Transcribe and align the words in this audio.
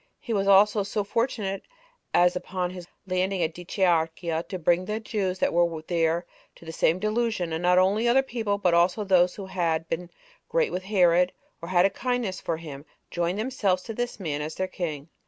He 0.19 0.33
was 0.33 0.47
also 0.47 0.81
so 0.81 1.03
fortunate, 1.03 1.61
as, 2.11 2.35
upon 2.35 2.71
his 2.71 2.87
landing 3.05 3.43
at 3.43 3.53
Dicearchia, 3.53 4.41
to 4.49 4.57
bring 4.57 4.83
the 4.85 4.99
Jews 4.99 5.37
that 5.37 5.53
were 5.53 5.83
there 5.83 6.25
into 6.55 6.65
the 6.65 6.71
same 6.71 6.97
delusion; 6.97 7.53
and 7.53 7.61
not 7.61 7.77
only 7.77 8.07
other 8.07 8.23
people, 8.23 8.57
but 8.57 8.73
also 8.73 9.01
all 9.01 9.05
those 9.05 9.35
that 9.35 9.47
had 9.49 9.87
been 9.87 10.09
great 10.49 10.71
with 10.71 10.85
Herod, 10.85 11.33
or 11.61 11.69
had 11.69 11.85
a 11.85 11.91
kindness 11.91 12.41
for 12.41 12.57
him, 12.57 12.83
joined 13.11 13.37
themselves 13.37 13.83
to 13.83 13.93
this 13.93 14.19
man 14.19 14.41
as 14.41 14.53
to 14.55 14.61
their 14.61 14.67
king. 14.69 15.07